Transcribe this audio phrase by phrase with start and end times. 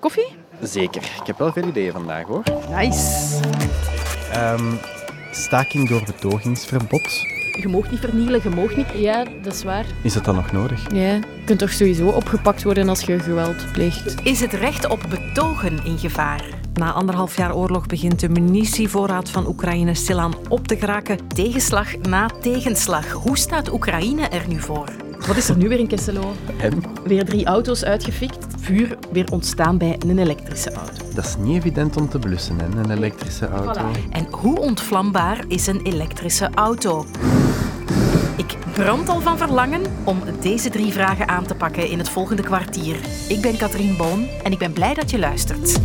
[0.00, 0.26] Koffie?
[0.62, 1.02] Zeker.
[1.02, 2.42] Ik heb wel veel ideeën vandaag hoor.
[2.70, 3.40] Nice.
[4.32, 4.72] Ehm,
[5.30, 7.28] staking door betogingsverbod.
[7.60, 8.86] Je mag niet vernielen, je mag niet...
[8.94, 9.84] Ja, dat is waar.
[10.02, 10.92] Is dat dan nog nodig?
[10.92, 14.26] Ja, je kunt toch sowieso opgepakt worden als je geweld pleegt.
[14.26, 16.44] Is het recht op betogen in gevaar?
[16.74, 21.28] Na anderhalf jaar oorlog begint de munitievoorraad van Oekraïne stilaan op te geraken.
[21.28, 23.12] Tegenslag na tegenslag.
[23.12, 24.88] Hoe staat Oekraïne er nu voor?
[25.26, 26.32] Wat is er nu weer in Kesselo?
[27.04, 28.49] Weer drie auto's uitgefikt.
[28.60, 31.04] Vuur weer ontstaan bij een elektrische auto.
[31.14, 33.80] Dat is niet evident om te blussen, hè, een elektrische auto.
[34.10, 37.06] En hoe ontvlambaar is een elektrische auto?
[38.36, 42.42] Ik brand al van verlangen om deze drie vragen aan te pakken in het volgende
[42.42, 42.96] kwartier.
[43.28, 45.80] Ik ben Katrien Boon en ik ben blij dat je luistert.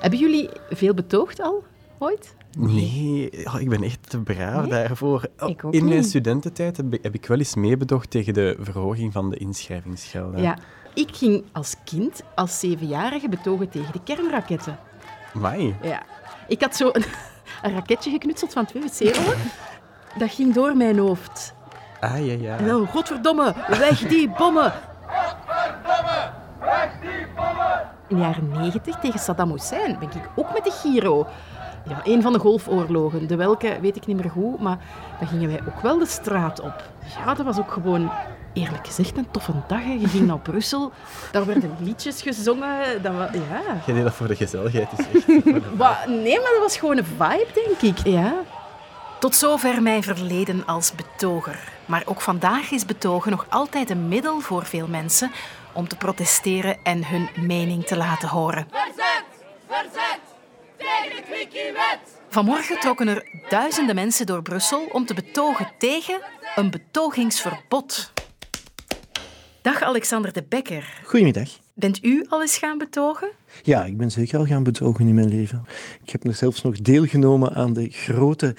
[0.00, 1.64] Hebben jullie veel betoogd al?
[1.98, 2.34] Ooit?
[2.60, 4.70] Nee, ja, ik ben echt te braaf Nee?
[4.70, 5.28] daarvoor.
[5.38, 6.06] Oh, Ik ook In mijn niet.
[6.08, 10.42] studententijd heb ik, heb ik wel eens meebedocht tegen de verhoging van de inschrijvingsgelden.
[10.42, 10.56] Ja.
[10.94, 14.78] Ik ging als kind, als zevenjarige, betogen tegen de kernraketten.
[15.34, 15.74] Mai.
[15.82, 16.02] Ja.
[16.48, 17.04] Ik had zo een,
[17.62, 19.36] een raketje geknutseld van twee wc-rollen.
[20.18, 21.54] Dat ging door mijn hoofd.
[22.00, 22.56] Ah, ja, ja.
[22.56, 24.72] En dan, godverdomme, weg die bommen!
[28.08, 31.26] In de jaren 90 tegen Saddam Hussein ben ik ook met de Giro.
[31.88, 33.26] Ja, een van de golfoorlogen.
[33.26, 34.78] De welke weet ik niet meer goed, maar
[35.18, 36.82] dan gingen wij ook wel de straat op.
[37.24, 38.10] Ja, dat was ook gewoon,
[38.52, 39.82] eerlijk gezegd, een toffe dag.
[39.84, 39.92] hè.
[39.92, 40.92] Je ging naar Brussel,
[41.32, 43.02] daar werden liedjes gezongen.
[43.02, 43.60] Dat was, ja.
[43.86, 44.88] Jij deed dat voor de gezelligheid.
[44.96, 45.26] Is echt
[45.76, 48.06] Wa- nee, maar dat was gewoon een vibe, denk ik.
[48.06, 48.34] Ja.
[49.20, 51.72] Tot zover mijn verleden als betoger.
[51.86, 55.30] Maar ook vandaag is betogen nog altijd een middel voor veel mensen
[55.72, 58.66] om te protesteren en hun mening te laten horen.
[58.70, 59.24] Verzet!
[59.68, 60.20] Verzet!
[60.88, 62.00] Tegen de quickie-wet!
[62.28, 66.20] Vanmorgen trokken er duizenden mensen door Brussel om te betogen tegen
[66.54, 68.12] een betogingsverbod.
[69.62, 71.00] Dag Alexander de Bekker.
[71.04, 71.48] Goedemiddag.
[71.74, 73.30] Bent u al eens gaan betogen?
[73.62, 75.66] Ja, ik ben zeker al gaan betogen in mijn leven.
[76.02, 78.56] Ik heb nog zelfs nog deelgenomen aan de grote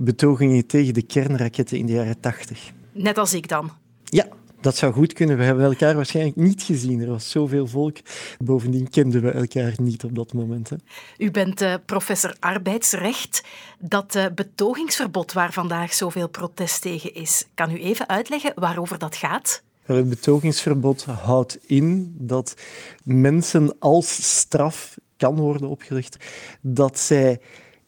[0.00, 2.70] betogingen tegen de kernraketten in de jaren tachtig.
[2.92, 3.70] Net als ik dan.
[4.04, 4.26] Ja,
[4.60, 5.36] dat zou goed kunnen.
[5.36, 7.00] We hebben elkaar waarschijnlijk niet gezien.
[7.00, 7.96] Er was zoveel volk.
[8.38, 10.70] Bovendien kenden we elkaar niet op dat moment.
[10.70, 10.76] Hè.
[11.18, 13.42] U bent eh, professor arbeidsrecht.
[13.78, 19.16] Dat eh, betogingsverbod waar vandaag zoveel protest tegen is, kan u even uitleggen waarover dat
[19.16, 19.62] gaat?
[19.82, 22.54] Het betogingsverbod houdt in dat
[23.04, 26.16] mensen als straf kan worden opgelegd
[26.60, 27.40] dat zij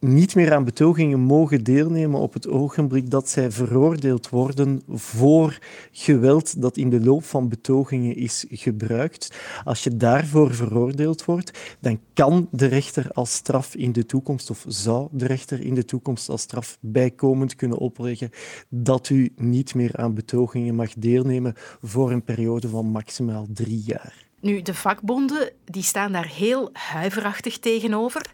[0.03, 5.59] niet meer aan betogingen mogen deelnemen op het ogenblik dat zij veroordeeld worden voor
[5.93, 9.37] geweld dat in de loop van betogingen is gebruikt.
[9.65, 14.65] Als je daarvoor veroordeeld wordt, dan kan de rechter als straf in de toekomst, of
[14.69, 18.31] zou de rechter in de toekomst als straf bijkomend kunnen opleggen,
[18.69, 24.31] dat u niet meer aan betogingen mag deelnemen voor een periode van maximaal drie jaar.
[24.43, 28.33] Nu, de vakbonden die staan daar heel huiverachtig tegenover.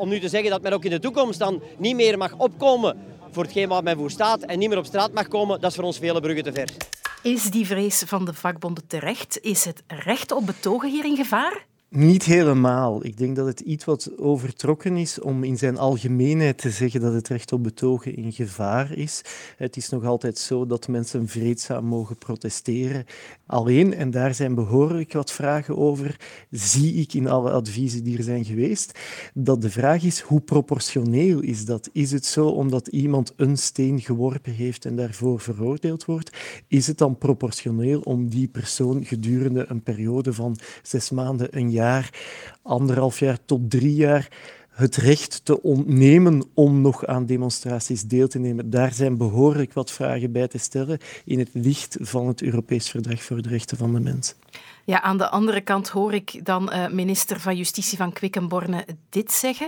[0.00, 2.96] Om nu te zeggen dat men ook in de toekomst dan niet meer mag opkomen
[3.30, 5.76] voor hetgeen wat men voor staat en niet meer op straat mag komen, dat is
[5.76, 6.70] voor ons vele bruggen te ver.
[7.22, 9.38] Is die vrees van de vakbonden terecht?
[9.40, 11.66] Is het recht op betogen hier in gevaar?
[11.90, 13.04] Niet helemaal.
[13.04, 17.12] Ik denk dat het iets wat overtrokken is om in zijn algemeenheid te zeggen dat
[17.12, 19.22] het recht op betogen in gevaar is.
[19.56, 23.04] Het is nog altijd zo dat mensen vreedzaam mogen protesteren.
[23.46, 26.16] Alleen, en daar zijn behoorlijk wat vragen over,
[26.50, 28.98] zie ik in alle adviezen die er zijn geweest,
[29.34, 31.88] dat de vraag is hoe proportioneel is dat?
[31.92, 36.36] Is het zo omdat iemand een steen geworpen heeft en daarvoor veroordeeld wordt?
[36.66, 41.70] Is het dan proportioneel om die persoon gedurende een periode van zes maanden, een
[42.62, 44.28] anderhalf jaar tot drie jaar
[44.70, 48.70] het recht te ontnemen om nog aan demonstraties deel te nemen.
[48.70, 53.22] Daar zijn behoorlijk wat vragen bij te stellen in het licht van het Europees Verdrag
[53.22, 54.34] voor de Rechten van de Mens.
[54.84, 59.32] Ja, aan de andere kant hoor ik dan eh, minister van Justitie van Quickenborne dit
[59.32, 59.66] zeggen.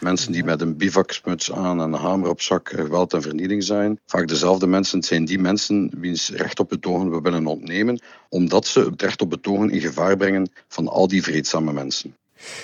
[0.00, 3.64] Mensen die met een bivaksmuts aan en een hamer op zak eh, geweld en vernieling
[3.64, 3.98] zijn.
[4.06, 8.66] Vaak dezelfde mensen het zijn die mensen wiens recht op betogen we willen ontnemen, omdat
[8.66, 12.16] ze het recht op betogen in gevaar brengen van al die vreedzame mensen.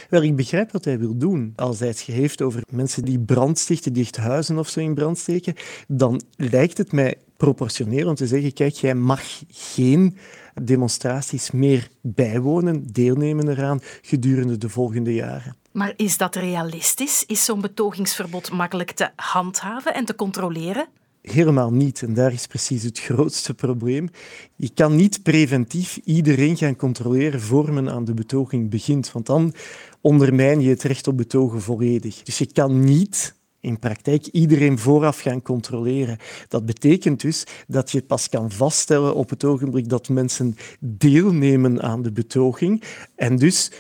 [0.09, 1.53] Wel, ik begrijp wat hij wil doen.
[1.57, 4.95] Als hij het heeft over mensen die brand stichten, die echt huizen of zo in
[4.95, 5.55] brand steken,
[5.89, 10.17] dan lijkt het mij proportioneel om te zeggen, kijk, jij mag geen
[10.63, 15.57] demonstraties meer bijwonen, deelnemen eraan gedurende de volgende jaren.
[15.73, 17.25] Maar is dat realistisch?
[17.27, 20.89] Is zo'n betogingsverbod makkelijk te handhaven en te controleren?
[21.23, 22.03] Helemaal niet.
[22.03, 24.09] En daar is precies het grootste probleem.
[24.57, 29.55] Je kan niet preventief iedereen gaan controleren voor men aan de betoging begint, want dan
[30.01, 32.23] ondermijn je het recht op betogen volledig.
[32.23, 36.19] Dus je kan niet in praktijk iedereen vooraf gaan controleren.
[36.49, 42.03] Dat betekent dus dat je pas kan vaststellen op het ogenblik dat mensen deelnemen aan
[42.03, 42.83] de betoging
[43.17, 43.71] en dus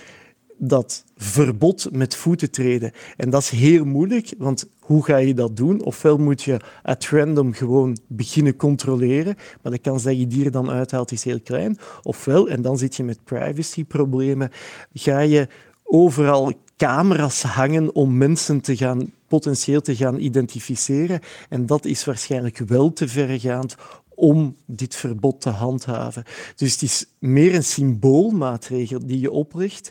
[0.62, 2.92] dat verbod met voeten treden.
[3.16, 5.84] En dat is heel moeilijk, want hoe ga je dat doen?
[5.84, 10.50] Ofwel moet je at random gewoon beginnen controleren, maar de kans dat je die er
[10.50, 11.78] dan uithaalt is heel klein.
[12.02, 14.50] Ofwel, en dan zit je met privacyproblemen,
[14.92, 15.48] ga je
[15.82, 21.20] overal camera's hangen om mensen te gaan, potentieel te gaan identificeren.
[21.48, 23.74] En dat is waarschijnlijk wel te verregaand
[24.08, 26.24] om dit verbod te handhaven.
[26.56, 29.90] Dus het is meer een symboolmaatregel die je oplegt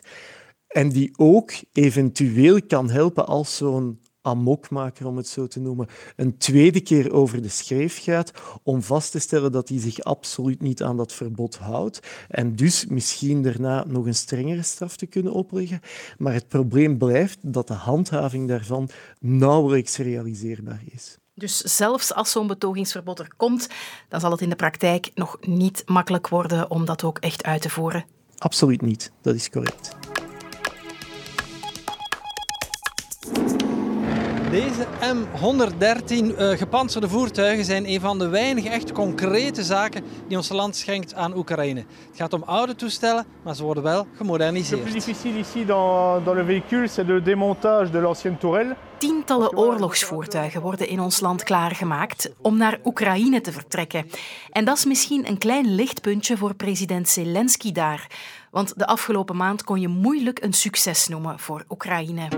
[0.70, 6.38] en die ook eventueel kan helpen als zo'n amokmaker, om het zo te noemen, een
[6.38, 8.32] tweede keer over de schreef gaat
[8.62, 12.86] om vast te stellen dat hij zich absoluut niet aan dat verbod houdt en dus
[12.86, 15.80] misschien daarna nog een strengere straf te kunnen opleggen.
[16.18, 18.88] Maar het probleem blijft dat de handhaving daarvan
[19.18, 21.18] nauwelijks realiseerbaar is.
[21.34, 23.68] Dus zelfs als zo'n betogingsverbod er komt,
[24.08, 27.62] dan zal het in de praktijk nog niet makkelijk worden om dat ook echt uit
[27.62, 28.04] te voeren.
[28.38, 29.96] Absoluut niet, dat is correct.
[34.50, 40.48] Deze M113 uh, gepantserde voertuigen zijn een van de weinige echt concrete zaken die ons
[40.48, 41.80] land schenkt aan Oekraïne.
[41.80, 44.84] Het gaat om oude toestellen, maar ze worden wel gemoderniseerd.
[44.84, 48.76] Het difficile ici dans, dans le véhicule, c'est le démontage de l'ancienne tourelle.
[48.98, 54.06] Tientallen oorlogsvoertuigen worden in ons land klaargemaakt om naar Oekraïne te vertrekken.
[54.50, 58.06] En dat is misschien een klein lichtpuntje voor president Zelensky daar.
[58.50, 62.28] Want de afgelopen maand kon je moeilijk een succes noemen voor Oekraïne.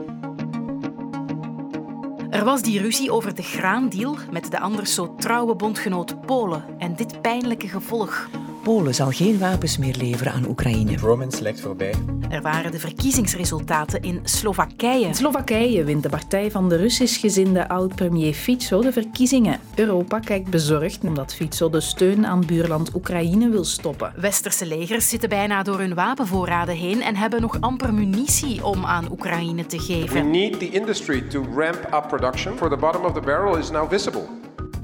[2.32, 6.96] Er was die ruzie over de graandeal met de anders zo trouwe bondgenoot Polen en
[6.96, 8.29] dit pijnlijke gevolg.
[8.62, 10.97] Polen zal geen wapens meer leveren aan Oekraïne.
[10.97, 11.94] Romance lijkt voorbij.
[12.29, 15.14] Er waren de verkiezingsresultaten in Slowakije.
[15.14, 19.61] Slowakije wint de partij van de Russisch-gezinde oud-premier Fico de verkiezingen.
[19.75, 24.12] Europa kijkt bezorgd omdat Fico de steun aan buurland Oekraïne wil stoppen.
[24.17, 29.11] Westerse legers zitten bijna door hun wapenvoorraden heen en hebben nog amper munitie om aan
[29.11, 30.14] Oekraïne te geven.
[30.14, 32.56] We need the industry to ramp up production.
[32.56, 34.25] For the bottom of the barrel is now visible.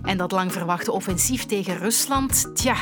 [0.03, 2.77] En dat lang verwachte offensief tegen Rusland, tja,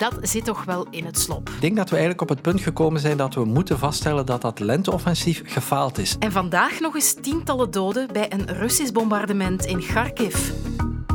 [0.00, 1.48] dat zit toch wel in het slop.
[1.48, 4.42] Ik denk dat we eigenlijk op het punt gekomen zijn dat we moeten vaststellen dat
[4.42, 6.16] dat lenteoffensief gefaald is.
[6.18, 10.50] En vandaag nog eens tientallen doden bij een Russisch bombardement in Kharkiv.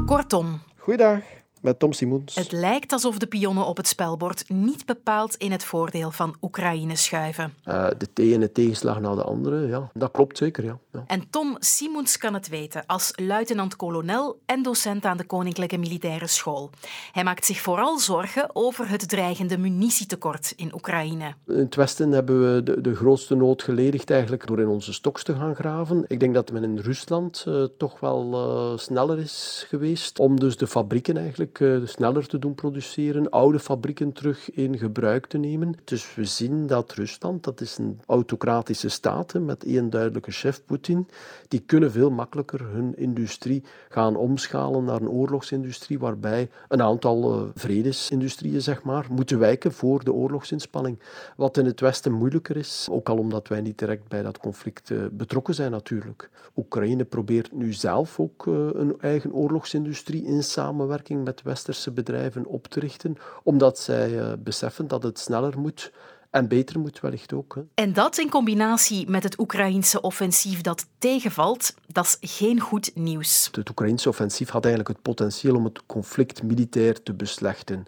[0.06, 0.60] Kortom.
[0.78, 1.20] Goeiedag
[1.66, 2.36] met Tom Simons.
[2.36, 6.96] Het lijkt alsof de pionnen op het spelbord niet bepaald in het voordeel van Oekraïne
[6.96, 7.54] schuiven.
[7.68, 9.90] Uh, de ene tegenslag naar de andere, ja.
[9.94, 10.78] Dat klopt zeker, ja.
[10.92, 11.04] ja.
[11.08, 16.70] En Tom Simons kan het weten als luitenant-kolonel en docent aan de Koninklijke Militaire School.
[17.12, 21.34] Hij maakt zich vooral zorgen over het dreigende munitietekort in Oekraïne.
[21.48, 25.24] In het Westen hebben we de, de grootste nood geledigd eigenlijk door in onze stoks
[25.24, 26.06] te gaan graven.
[26.08, 30.58] Ik denk dat men in Rusland uh, toch wel uh, sneller is geweest om dus
[30.58, 35.76] de fabrieken eigenlijk sneller te doen produceren, oude fabrieken terug in gebruik te nemen.
[35.84, 41.08] Dus we zien dat Rusland, dat is een autocratische staat met één duidelijke chef, Poetin,
[41.48, 47.50] die kunnen veel makkelijker hun industrie gaan omschalen naar een oorlogsindustrie waarbij een aantal uh,
[47.56, 51.00] vredesindustrieën zeg maar, moeten wijken voor de oorlogsinspanning.
[51.36, 54.90] Wat in het Westen moeilijker is, ook al omdat wij niet direct bij dat conflict
[54.90, 56.30] uh, betrokken zijn natuurlijk.
[56.56, 62.80] Oekraïne probeert nu zelf ook een eigen oorlogsindustrie in samenwerking met westerse bedrijven op te
[62.80, 65.92] richten, omdat zij uh, beseffen dat het sneller moet
[66.36, 67.56] en beter moet wellicht ook.
[67.56, 67.62] Hè.
[67.74, 73.50] En dat in combinatie met het Oekraïense offensief dat tegenvalt, dat is geen goed nieuws.
[73.52, 77.88] Het Oekraïense offensief had eigenlijk het potentieel om het conflict militair te beslechten.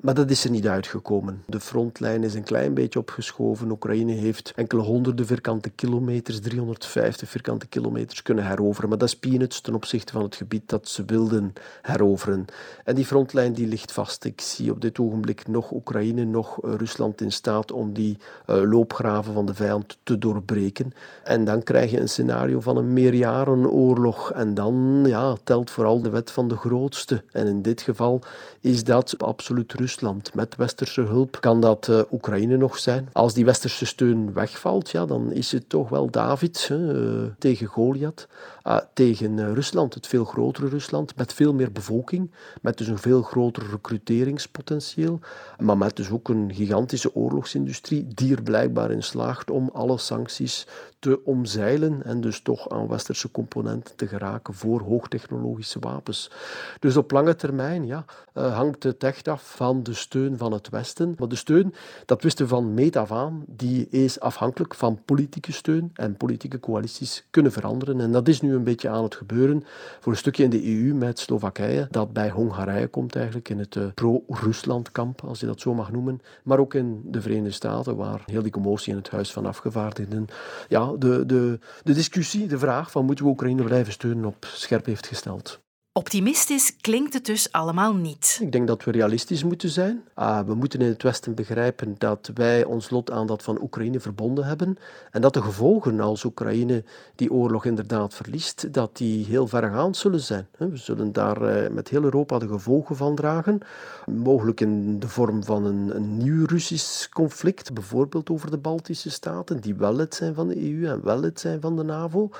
[0.00, 1.42] Maar dat is er niet uitgekomen.
[1.46, 3.70] De frontlijn is een klein beetje opgeschoven.
[3.70, 8.88] Oekraïne heeft enkele honderden vierkante kilometers, 350 vierkante kilometers kunnen heroveren.
[8.88, 12.44] Maar dat is peanuts ten opzichte van het gebied dat ze wilden heroveren.
[12.84, 14.24] En die frontlijn die ligt vast.
[14.24, 19.34] Ik zie op dit ogenblik nog Oekraïne, nog Rusland in staat om die uh, loopgraven
[19.34, 20.92] van de vijand te doorbreken.
[21.24, 24.32] En dan krijg je een scenario van een meerjarenoorlog.
[24.32, 27.22] En dan ja, telt vooral de wet van de grootste.
[27.32, 28.22] En in dit geval
[28.60, 30.34] is dat absoluut Rusland.
[30.34, 33.08] Met westerse hulp kan dat uh, Oekraïne nog zijn.
[33.12, 38.28] Als die westerse steun wegvalt, ja, dan is het toch wel David uh, tegen Goliath.
[38.66, 42.30] Uh, tegen Rusland, het veel grotere Rusland, met veel meer bevolking,
[42.62, 45.20] met dus een veel groter recruteringspotentieel,
[45.58, 47.67] maar met dus ook een gigantische oorlogsindustrie
[48.14, 50.66] die er blijkbaar in slaagt om alle sancties
[50.98, 56.30] te omzeilen en dus toch aan westerse componenten te geraken voor hoogtechnologische wapens.
[56.78, 60.68] Dus op lange termijn ja, uh, hangt het echt af van de steun van het
[60.68, 61.14] Westen.
[61.18, 61.74] Maar de steun,
[62.04, 67.26] dat wisten van meet af aan, die is afhankelijk van politieke steun en politieke coalities
[67.30, 68.00] kunnen veranderen.
[68.00, 69.64] En dat is nu een beetje aan het gebeuren
[70.00, 73.74] voor een stukje in de EU met Slowakije, dat bij Hongarije komt eigenlijk in het
[73.74, 76.20] uh, pro-Rusland-kamp, als je dat zo mag noemen.
[76.42, 80.26] Maar ook in de Verenigde Staten, waar heel die commotie in het Huis van Afgevaardigden
[80.68, 84.86] ja, de, de, de discussie, de vraag van moeten we Oekraïne blijven steunen op scherp
[84.86, 85.60] heeft gesteld.
[85.98, 88.38] Optimistisch klinkt het dus allemaal niet.
[88.42, 90.02] Ik denk dat we realistisch moeten zijn.
[90.18, 94.00] Uh, we moeten in het Westen begrijpen dat wij ons lot aan dat van Oekraïne
[94.00, 94.78] verbonden hebben
[95.10, 100.20] en dat de gevolgen als Oekraïne die oorlog inderdaad verliest, dat die heel vergaand zullen
[100.20, 100.46] zijn.
[100.58, 103.60] We zullen daar uh, met heel Europa de gevolgen van dragen,
[104.06, 109.60] mogelijk in de vorm van een, een nieuw Russisch conflict, bijvoorbeeld over de Baltische staten,
[109.60, 112.30] die wel lid zijn van de EU en wel lid zijn van de NAVO,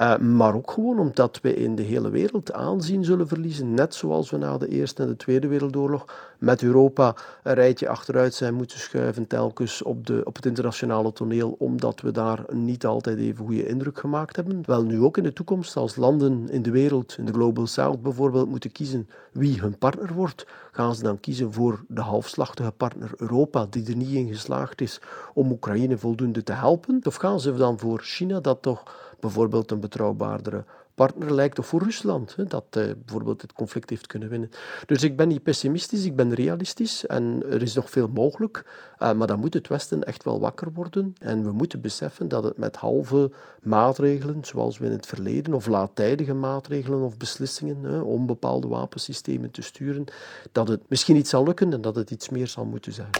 [0.00, 4.30] uh, maar ook gewoon omdat we in de hele wereld aanzien zullen verliezen, net zoals
[4.30, 6.04] we na de Eerste en de Tweede Wereldoorlog
[6.38, 11.56] met Europa een rijtje achteruit zijn moeten schuiven telkens op, de, op het internationale toneel,
[11.58, 14.62] omdat we daar niet altijd even goede indruk gemaakt hebben.
[14.66, 18.02] Wel nu ook in de toekomst, als landen in de wereld, in de Global South
[18.02, 23.10] bijvoorbeeld, moeten kiezen wie hun partner wordt, gaan ze dan kiezen voor de halfslachtige partner
[23.16, 25.00] Europa, die er niet in geslaagd is
[25.34, 27.00] om Oekraïne voldoende te helpen?
[27.02, 28.82] Of gaan ze dan voor China, dat toch
[29.20, 34.06] bijvoorbeeld een betrouwbaardere partner lijkt of voor Rusland, hè, dat uh, bijvoorbeeld het conflict heeft
[34.06, 34.50] kunnen winnen.
[34.86, 38.64] Dus ik ben niet pessimistisch, ik ben realistisch en er is nog veel mogelijk,
[38.98, 42.44] uh, maar dan moet het Westen echt wel wakker worden en we moeten beseffen dat
[42.44, 43.30] het met halve
[43.62, 49.50] maatregelen, zoals we in het verleden, of laattijdige maatregelen of beslissingen hè, om bepaalde wapensystemen
[49.50, 50.04] te sturen,
[50.52, 53.10] dat het misschien niet zal lukken en dat het iets meer zal moeten zijn.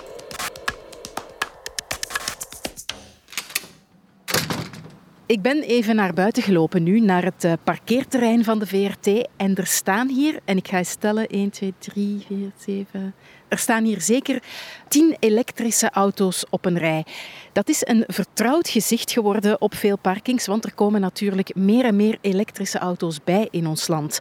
[5.35, 9.29] Ik ben even naar buiten gelopen nu, naar het eh, parkeerterrein van de VRT.
[9.37, 13.15] En er staan hier, en ik ga eens stellen, 1, 2, 3, 4, 7...
[13.49, 14.43] Er staan hier zeker
[14.89, 17.05] 10 elektrische auto's op een rij.
[17.53, 21.97] Dat is een vertrouwd gezicht geworden op veel parkings, want er komen natuurlijk meer en
[21.97, 24.21] meer elektrische auto's bij in ons land.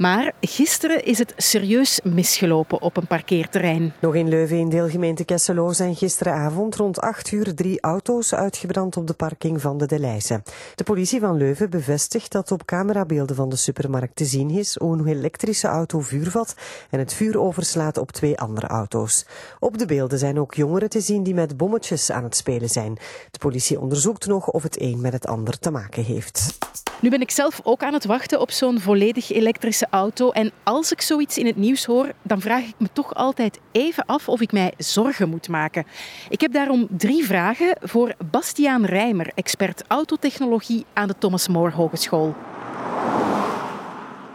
[0.00, 3.92] Maar gisteren is het serieus misgelopen op een parkeerterrein.
[4.00, 9.06] Nog in Leuven in deelgemeente Kesselo zijn gisteravond rond 8 uur drie auto's uitgebrand op
[9.06, 10.42] de parking van de Delijze.
[10.74, 14.98] De politie van Leuven bevestigt dat op camerabeelden van de supermarkt te zien is hoe
[14.98, 16.54] een elektrische auto vuur vat
[16.90, 19.26] en het vuur overslaat op twee andere auto's.
[19.58, 22.98] Op de beelden zijn ook jongeren te zien die met bommetjes aan het spelen zijn.
[23.30, 26.58] De politie onderzoekt nog of het een met het ander te maken heeft.
[27.00, 30.30] Nu ben ik zelf ook aan het wachten op zo'n volledig elektrische auto.
[30.30, 34.06] En als ik zoiets in het nieuws hoor, dan vraag ik me toch altijd even
[34.06, 35.86] af of ik mij zorgen moet maken.
[36.28, 42.34] Ik heb daarom drie vragen voor Bastiaan Rijmer, expert autotechnologie aan de Thomas More Hogeschool.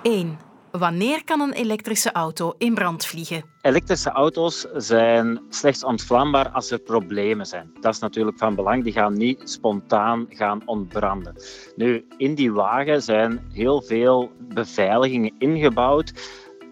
[0.02, 0.45] 1.
[0.78, 3.44] Wanneer kan een elektrische auto in brand vliegen?
[3.62, 7.72] Elektrische auto's zijn slechts ontvlambaar als er problemen zijn.
[7.80, 8.84] Dat is natuurlijk van belang.
[8.84, 11.36] Die gaan niet spontaan gaan ontbranden.
[11.76, 16.14] Nu, in die wagen zijn heel veel beveiligingen ingebouwd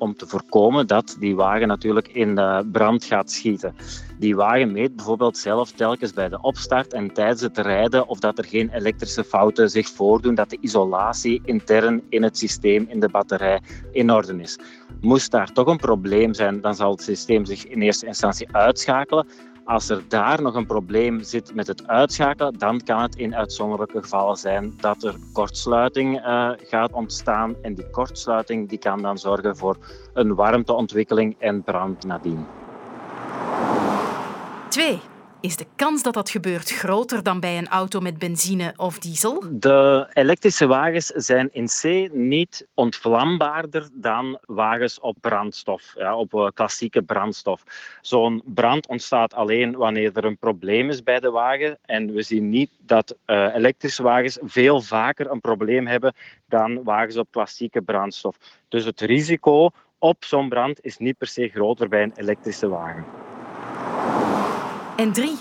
[0.04, 2.40] om te voorkomen dat die wagen natuurlijk in
[2.72, 3.76] brand gaat schieten.
[4.20, 8.38] Die wagen meet bijvoorbeeld zelf telkens bij de opstart en tijdens het rijden of dat
[8.38, 13.10] er geen elektrische fouten zich voordoen, dat de isolatie intern in het systeem, in de
[13.10, 14.60] batterij, in orde is.
[15.02, 19.28] Moest daar toch een probleem zijn, dan zal het systeem zich in eerste instantie uitschakelen.
[19.65, 24.01] Als er daar nog een probleem zit met het uitschakelen, dan kan het in uitzonderlijke
[24.01, 27.55] gevallen zijn dat er kortsluiting uh, gaat ontstaan.
[27.62, 29.77] En die kortsluiting die kan dan zorgen voor
[30.13, 32.46] een warmteontwikkeling en brand nadien.
[34.70, 35.00] 2.
[35.44, 39.44] Is de kans dat dat gebeurt groter dan bij een auto met benzine of diesel?
[39.52, 46.48] De elektrische wagens zijn in C niet ontvlambaarder dan wagens op brandstof, ja, op eh,
[46.54, 47.64] klassieke brandstof.
[48.02, 51.78] Zo'n brand ontstaat alleen wanneer er een probleem is bij de wagen.
[51.86, 56.14] En we zien niet dat uh, elektrische wagens veel vaker een probleem hebben
[56.48, 58.38] dan wagens op klassieke brandstof.
[58.70, 59.70] Dus het risico
[60.00, 63.33] op zo'n brand is niet per se groter bij een elektrische wagen.
[64.96, 65.38] En drie,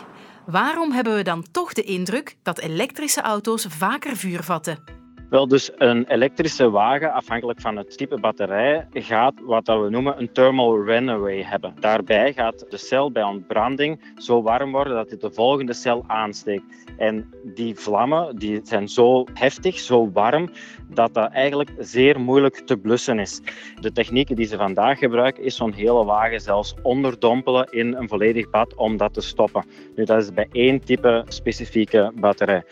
[0.46, 5.01] waarom hebben we dan toch de indruk dat elektrische auto's vaker vuur vatten?
[5.32, 10.32] Wel, dus een elektrische wagen, afhankelijk van het type batterij, gaat wat we noemen een
[10.32, 11.74] thermal runaway hebben.
[11.80, 16.64] Daarbij gaat de cel bij ontbranding zo warm worden dat het de volgende cel aansteekt.
[16.96, 20.50] En die vlammen die zijn zo heftig, zo warm,
[20.88, 23.40] dat dat eigenlijk zeer moeilijk te blussen is.
[23.80, 28.50] De technieken die ze vandaag gebruiken, is zo'n hele wagen zelfs onderdompelen in een volledig
[28.50, 29.64] bad om dat te stoppen.
[29.96, 32.62] Nu, dat is bij één type specifieke batterij.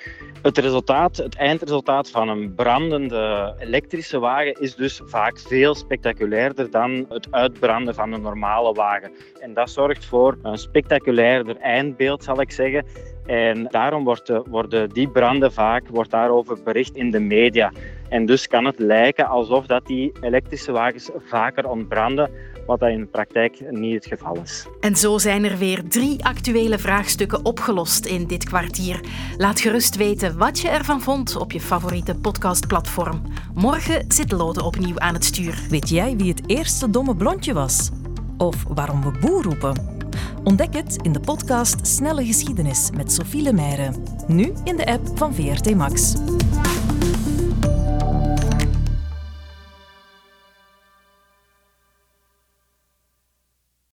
[0.42, 7.28] Het resultaat, het eindresultaat van brandende elektrische wagen is dus vaak veel spectaculairder dan het
[7.30, 9.10] uitbranden van een normale wagen.
[9.40, 12.84] En dat zorgt voor een spectaculairder eindbeeld, zal ik zeggen.
[13.26, 17.72] En daarom wordt, worden die branden vaak wordt daarover bericht in de media.
[18.08, 22.30] En dus kan het lijken alsof dat die elektrische wagens vaker ontbranden,
[22.70, 24.66] wat dat in de praktijk niet het geval is.
[24.80, 29.00] En zo zijn er weer drie actuele vraagstukken opgelost in dit kwartier.
[29.36, 33.22] Laat gerust weten wat je ervan vond op je favoriete podcastplatform.
[33.54, 35.62] Morgen zit Lode opnieuw aan het stuur.
[35.68, 37.90] Weet jij wie het eerste domme blondje was?
[38.36, 39.98] Of waarom we boer roepen?
[40.44, 43.92] Ontdek het in de podcast Snelle Geschiedenis met Sophie Lemaire.
[44.26, 46.14] Nu in de app van VRT Max.